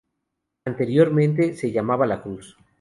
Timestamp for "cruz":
2.23-2.57